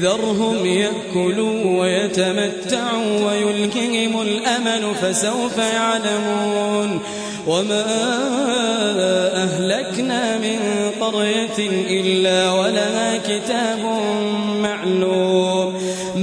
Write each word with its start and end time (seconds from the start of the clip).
ذرهم 0.00 0.66
يأكلوا 0.66 1.80
ويتمتعوا 1.80 3.30
ويلكهم 3.30 4.22
الأمل 4.22 4.94
فسوف 4.94 5.58
يعلمون 5.58 7.00
وما 7.46 7.84
أهلكنا 9.42 10.38
من 10.38 10.58
قرية 11.00 11.58
إلا 12.00 12.52
ولها 12.52 13.16
كتاب 13.16 13.78
معلوم 14.62 15.25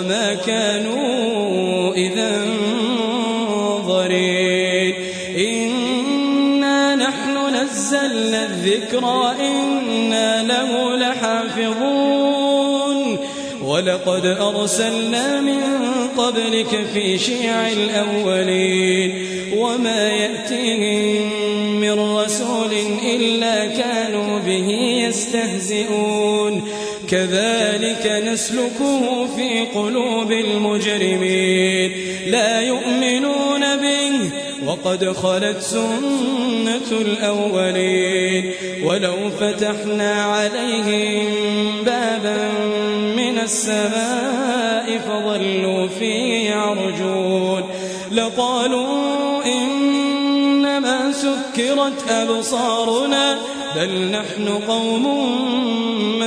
وما 0.00 0.34
كانوا 0.34 1.94
إذا 1.94 2.44
منظرين 3.48 4.94
إنا 5.38 6.94
نحن 6.94 7.54
نزلنا 7.54 8.46
الذكر 8.46 9.04
وإنا 9.04 10.42
له 10.42 10.96
لحافظون. 10.96 11.96
ولقد 13.64 14.26
أرسلنا 14.26 15.40
من 15.40 15.60
قبلك 16.16 16.86
في 16.94 17.18
شيع 17.18 17.68
الأولين. 17.68 19.26
وما 19.56 20.08
يأتيهم 20.08 21.32
من 21.80 22.00
رسول 22.00 22.72
إلا 23.04 23.66
كانوا 23.66 24.38
به 24.38 24.68
يستهزئون. 25.08 26.29
كذلك 27.10 28.22
نسلكه 28.26 29.26
في 29.36 29.64
قلوب 29.74 30.32
المجرمين. 30.32 31.92
لا 32.26 32.60
يؤمنون 32.60 33.76
به 33.76 34.30
وقد 34.66 35.12
خلت 35.12 35.60
سنة 35.60 36.90
الأولين. 37.00 38.52
ولو 38.84 39.16
فتحنا 39.40 40.22
عليهم 40.24 41.26
بابا 41.84 42.48
من 43.16 43.38
السماء 43.38 44.98
فظلوا 44.98 45.88
فيه 45.88 46.50
يعرجون 46.50 47.62
لقالوا 48.12 49.44
إنما 49.44 51.12
سكرت 51.12 52.10
أبصارنا 52.10 53.38
بل 53.76 54.10
نحن 54.10 54.48
قوم 54.68 55.06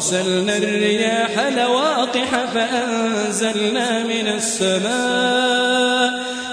وأرسلنا 0.00 0.56
الرياح 0.56 1.38
لواقح 1.40 2.44
فأنزلنا 2.54 4.02
من 4.02 4.28
السماء 4.28 6.10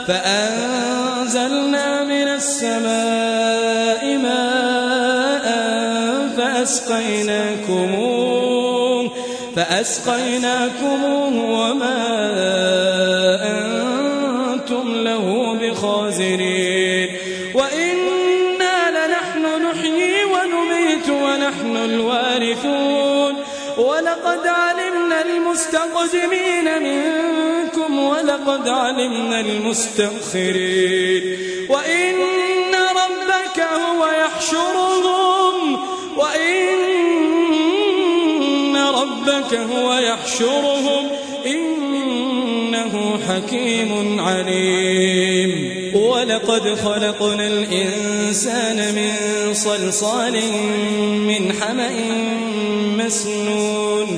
فأنزلنا 0.07 2.03
من 2.03 2.27
السماء 2.27 4.17
ماء 4.17 5.47
فأسقيناكموه 6.37 7.87
فأسقيناكموه 9.55 11.35
وما 11.35 12.86
المستقدمين 25.97 26.67
منكم 26.83 27.99
ولقد 27.99 28.69
علمنا 28.69 29.39
المستأخرين. 29.39 31.23
وإن 31.69 32.15
ربك 32.73 33.59
هو 33.59 34.07
يحشرهم. 34.25 35.79
وإن 36.17 36.77
ربك 38.75 39.53
هو 39.53 39.93
يحشرهم. 39.93 41.09
إنه 41.45 43.19
حكيم 43.27 44.19
عليم. 44.19 45.77
ولقد 45.95 46.75
خلقنا 46.85 47.47
الإنسان 47.47 48.95
من 48.95 49.13
صلصال 49.53 50.41
من 51.27 51.53
حمأ 51.53 51.91
مسنون. 53.05 54.17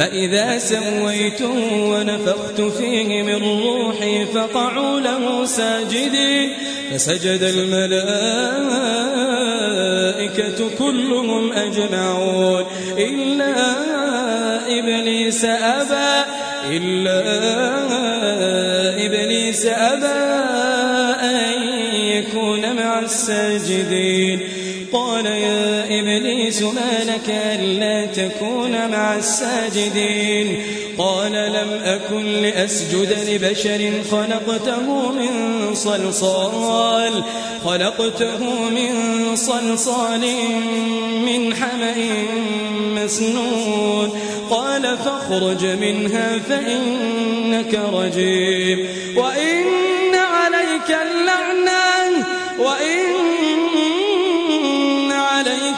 فإذا 0.00 0.58
سويته 0.58 1.72
ونفخت 1.72 2.60
فيه 2.60 3.22
من 3.22 3.62
روحي 3.62 4.26
فقعوا 4.26 5.00
له 5.00 5.44
ساجدين 5.44 6.52
فسجد 6.90 7.42
الملائكة 7.42 7.90
كلهم 10.78 11.52
أجمعون. 11.52 12.64
إلا 12.98 13.54
إبليس 14.78 15.44
أبى 15.44 16.24
إلا 16.70 17.20
إبليس 19.06 19.66
أبى 19.66 20.20
أن 21.22 21.62
يكون 21.92 22.76
مع 22.76 22.98
الساجدين. 22.98 24.40
قال 24.92 25.26
يا 25.26 25.84
إبليس 25.84 26.62
ما 26.62 27.04
لك 27.04 27.28
ألا 28.00 28.28
تكون 28.28 28.90
مع 28.90 29.16
الساجدين. 29.16 30.62
قال 30.98 31.32
لم 31.32 31.80
أكن 31.84 32.24
لأسجد 32.24 33.16
لبشر 33.28 33.90
خلقته 34.10 35.12
من 35.12 35.74
صلصال. 35.74 37.22
خلقته 37.64 38.44
من 38.70 38.92
صلصال 39.36 40.20
من 41.26 41.54
حمأ 41.54 41.94
مسنون. 43.04 44.10
قال 44.50 44.82
فاخرج 44.82 45.66
منها 45.66 46.38
فإنك 46.48 47.80
رجيم. 47.92 48.88
وإن 49.16 49.89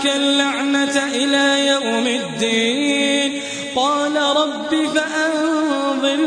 عليك 0.02 0.16
اللعنة 0.16 1.06
إلى 1.14 1.66
يوم 1.66 2.06
الدين. 2.06 3.40
قال 3.76 4.16
رب 4.16 4.87
فأنظرني 4.94 6.25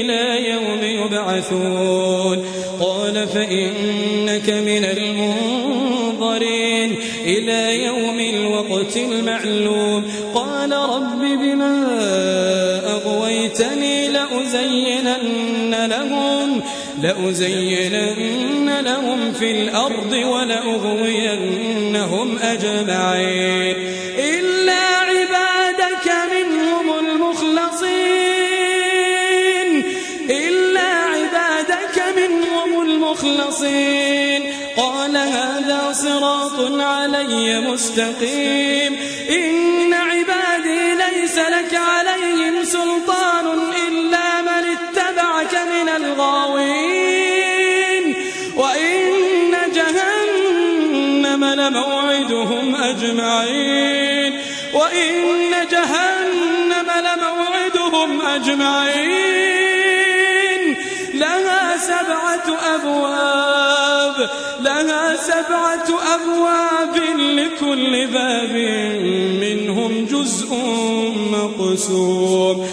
إلى 0.00 0.50
يوم 0.50 0.82
يبعثون. 0.82 2.44
قال 2.80 3.28
فإنك 3.28 4.50
من 4.50 4.84
المنظرين 4.84 6.48
إلى 7.24 7.84
يوم 7.84 8.20
الوقت 8.20 8.96
المعلوم. 8.96 10.04
قال 10.34 10.72
رب 10.72 11.20
بما 11.20 11.74
أغويتني 12.86 14.08
لأزينن 14.08 15.86
لهم 15.86 16.37
لأزينن 17.02 18.80
لهم 18.80 19.32
في 19.32 19.50
الأرض 19.50 20.12
ولأغوينهم 20.12 21.58
أجمعين. 22.38 23.76
إلا 24.18 24.82
عبادك 25.08 26.12
منهم 26.32 26.98
المخلصين. 26.98 28.18
إلا 30.30 30.88
عبادك 30.88 32.02
منهم 32.16 32.82
المخلصين. 32.82 34.52
قال 34.76 35.16
هذا 35.16 35.92
صراط 35.92 36.80
علي 36.80 37.60
مستقيم. 37.60 38.96
إن 39.30 39.94
عبادي 39.94 40.94
ليس 40.94 41.38
لك 41.38 41.74
عليهم 41.74 42.64
سلطان 42.64 43.46
إلا 43.88 44.42
من 44.42 44.64
اتبعك 44.76 45.54
من 45.54 45.88
الغاوين. 45.88 46.77
أجمعين. 53.42 54.32
وإن 54.74 55.50
جهنم 55.70 56.88
لموعدهم 57.06 58.20
أجمعين. 58.20 59.68
لها 61.14 61.76
سبعة 61.76 62.58
أبواب 62.74 64.30
لها 64.60 65.16
سبعة 65.16 65.88
أبواب 66.14 66.96
لكل 67.18 68.06
باب 68.06 68.54
منهم 69.40 70.06
جزء 70.06 70.48
مقسوم. 71.32 72.66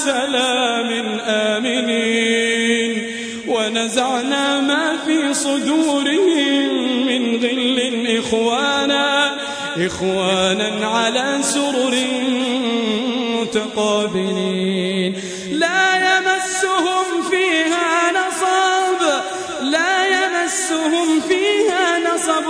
بسلام 0.00 1.20
آمنين. 1.26 2.92
ونزعنا 3.48 4.60
ما 4.60 4.96
في 5.06 5.34
صدورهم 5.34 7.06
من 7.06 7.36
غل 7.42 7.78
إخوانا 8.18 9.36
إخوانا 9.76 10.86
على 10.86 11.38
سرر 11.42 11.94
متقابلين. 13.40 15.16
لا 15.52 15.84
يمسهم 16.08 17.06
فيها 17.30 18.12
نصب 18.20 19.00
لا 19.62 19.94
يمسهم 20.06 21.20
فيها 21.28 21.98
نصب 22.08 22.46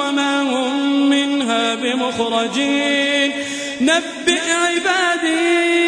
وما 0.00 0.42
هم 0.42 1.10
منها 1.10 1.74
بمخرجين. 1.74 3.32
نبئ 3.80 4.46
عبادي 4.64 5.87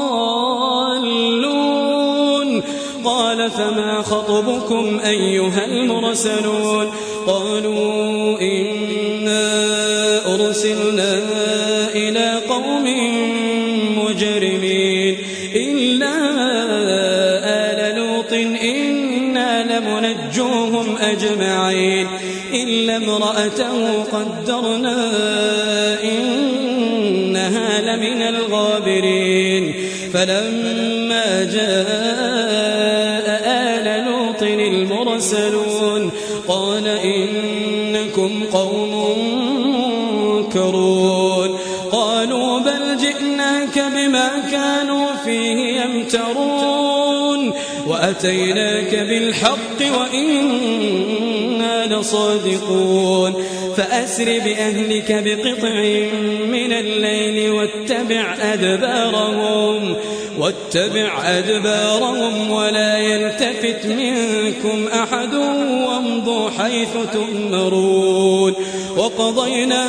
فما 3.49 4.01
خطبكم 4.01 4.99
أيها 4.99 5.65
المرسلون 5.65 6.91
قالوا 7.27 8.39
إنا 8.41 9.51
أرسلنا 10.35 11.19
إلى 11.95 12.33
قوم 12.49 12.85
مجرمين 13.97 15.17
إلا 15.55 16.13
آل 17.45 17.95
لوط 17.95 18.33
إنا 18.63 19.79
لمنجوهم 19.79 20.95
أجمعين 20.97 22.07
إلا 22.53 22.95
امرأته 22.97 24.03
قدرنا 24.03 25.09
إنها 26.03 27.81
لمن 27.81 28.21
الغابرين 28.21 29.73
فلما 30.13 31.43
جاء 31.43 32.40
المرسلون 35.11 36.11
قال 36.47 36.87
إنكم 36.87 38.43
قوم 38.53 39.17
منكرون 40.25 41.57
قالوا 41.91 42.59
بل 42.59 42.97
جئناك 42.97 43.79
بما 43.79 44.29
كانوا 44.51 45.07
فيه 45.25 45.81
يمترون 45.81 47.53
وأتيناك 47.87 48.95
بالحق 48.95 49.99
وإنا 49.99 51.85
لصادقون 51.95 53.33
فأسر 53.77 54.25
بأهلك 54.25 55.11
بقطع 55.25 55.75
من 56.47 56.73
الليل 56.73 57.51
واتبع 57.51 58.35
أدبارهم 58.41 59.95
واتبع 60.39 61.21
أدبارهم 61.25 62.51
ولا 62.51 62.97
يلتفت 62.97 63.85
منكم 63.85 64.87
أحد 64.87 65.33
وامضوا 65.87 66.49
حيث 66.49 66.93
تؤمرون. 67.13 68.53
وقضينا 68.97 69.87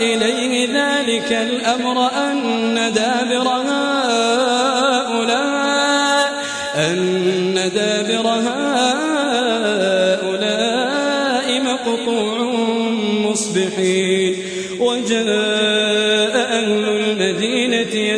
إليه 0.00 0.66
ذلك 0.66 1.32
الأمر 1.32 2.10
أن 2.30 2.74
دابر 2.94 3.48
هؤلاء 3.48 4.90
أن 6.76 7.70
دابر 7.74 8.28
هؤلاء 8.28 9.09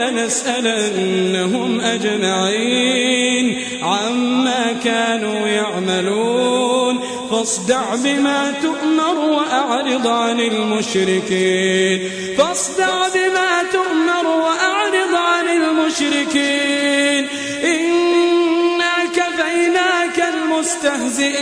لنسألنهم 0.00 1.80
أجمعين 1.80 3.64
عما 3.82 4.72
كانوا 4.84 5.48
يعملون. 5.48 7.00
فاصدع 7.30 7.94
بما 7.94 8.52
تؤمر 8.62 9.18
وأعرض 9.18 10.06
عن 10.06 10.40
المشركين. 10.40 12.10
فاصدع 12.38 13.08
بما 13.08 13.62
تؤمر 13.72 14.26
وأعرض 14.26 15.14
عن 15.14 15.48
المشركين. 15.48 17.28
إنا 17.64 19.04
كفيناك 19.16 20.24
المستهزئين. 20.34 21.32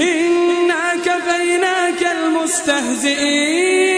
إنا 0.00 0.94
كفيناك 1.04 2.02
المستهزئين. 2.16 3.97